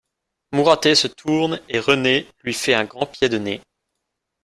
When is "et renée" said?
1.69-2.27